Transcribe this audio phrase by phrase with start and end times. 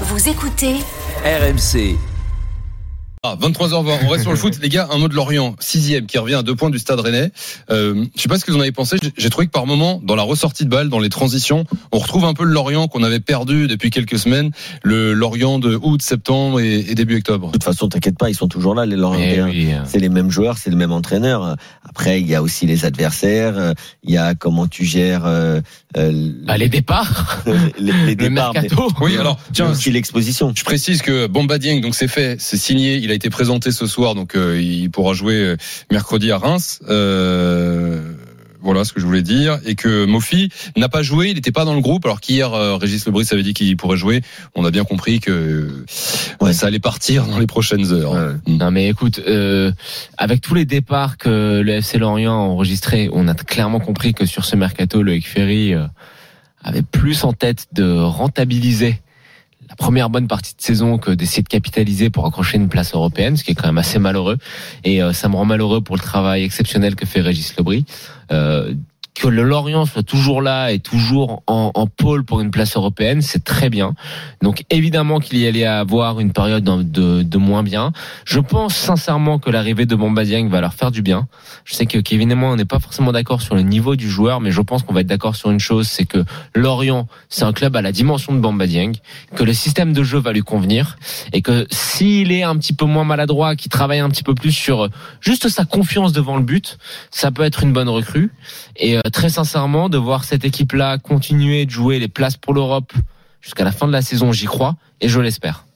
[0.00, 0.80] Vous écoutez
[1.24, 2.13] RMC.
[3.26, 4.58] Ah, 23h20, on reste sur le foot.
[4.60, 7.32] Les gars, un mot de Lorient, sixième, qui revient à deux points du stade rennais.
[7.70, 8.98] Euh, je sais pas ce que vous en avez pensé.
[9.02, 12.00] J'ai- J'ai trouvé que par moment, dans la ressortie de balle, dans les transitions, on
[12.00, 14.50] retrouve un peu le Lorient qu'on avait perdu depuis quelques semaines.
[14.82, 17.46] Le Lorient de août, septembre et, et début octobre.
[17.46, 19.40] De toute façon, t'inquiète pas, ils sont toujours là, les Lorientais.
[19.54, 19.84] Eh hein.
[19.86, 21.56] C'est les mêmes joueurs, c'est le même entraîneur.
[21.88, 23.56] Après, il y a aussi les adversaires.
[23.56, 25.62] euh, Il y a comment tu gères euh,
[25.96, 27.42] euh, Bah, les départs,
[27.78, 28.52] les, les le départs.
[28.52, 28.68] mais.
[29.00, 30.52] Oui, alors, tiens, aussi l'exposition.
[30.54, 33.86] Je précise que Bamba Dieng, donc c'est fait, c'est signé, il a été présenté ce
[33.86, 35.56] soir, donc euh, il pourra jouer euh,
[35.90, 36.80] mercredi à Reims.
[36.88, 38.00] Euh,
[38.62, 39.58] voilà ce que je voulais dire.
[39.66, 42.50] Et que Mofi n'a pas joué, il n'était pas dans le groupe, alors qu'hier,
[42.80, 44.22] Régis Lebris avait dit qu'il pourrait jouer.
[44.54, 45.84] On a bien compris que
[46.40, 46.54] Ouais.
[46.54, 48.12] ça allait partir dans les prochaines heures.
[48.12, 48.54] Ouais.
[48.54, 48.56] Mm.
[48.56, 49.70] Non mais écoute, euh,
[50.16, 54.24] avec tous les départs que le FC Lorient a enregistrés, on a clairement compris que
[54.24, 55.74] sur ce mercato, le Ferry
[56.62, 59.02] avait plus en tête de rentabiliser
[59.74, 63.36] la première bonne partie de saison que d'essayer de capitaliser pour accrocher une place européenne,
[63.36, 64.38] ce qui est quand même assez malheureux.
[64.84, 67.84] Et euh, ça me rend malheureux pour le travail exceptionnel que fait Régis Lebris.
[68.30, 68.72] Euh,
[69.14, 73.22] que le Lorient soit toujours là et toujours en, en pôle pour une place européenne,
[73.22, 73.94] c'est très bien.
[74.42, 77.92] Donc évidemment qu'il y allait avoir une période de, de moins bien.
[78.24, 81.28] Je pense sincèrement que l'arrivée de Bamba Dieng va leur faire du bien.
[81.64, 84.10] Je sais que Kevin et moi on n'est pas forcément d'accord sur le niveau du
[84.10, 87.44] joueur, mais je pense qu'on va être d'accord sur une chose, c'est que Lorient c'est
[87.44, 88.92] un club à la dimension de Bamba Dieng,
[89.36, 90.96] que le système de jeu va lui convenir
[91.32, 94.52] et que s'il est un petit peu moins maladroit, qu'il travaille un petit peu plus
[94.52, 94.88] sur
[95.20, 96.78] juste sa confiance devant le but,
[97.12, 98.32] ça peut être une bonne recrue.
[98.76, 102.92] Et euh, très sincèrement, de voir cette équipe-là continuer de jouer les places pour l'Europe
[103.40, 105.66] jusqu'à la fin de la saison, j'y crois et je l'espère.